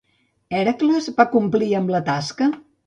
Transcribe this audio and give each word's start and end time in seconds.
Hèracles 0.61 1.11
va 1.21 1.29
complir 1.37 1.71
amb 1.83 1.97
la 1.97 2.05
tasca? 2.11 2.53